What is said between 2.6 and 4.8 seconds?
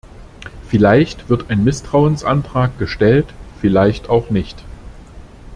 gestellt, vielleicht auch nicht.